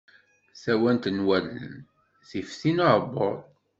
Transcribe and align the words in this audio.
Tawant 0.61 1.05
n 1.15 1.19
wallen, 1.27 1.73
tif 2.29 2.49
tin 2.59 2.83
uɛebbuḍ. 2.85 3.37